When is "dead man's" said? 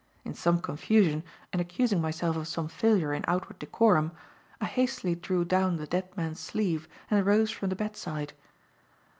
5.85-6.39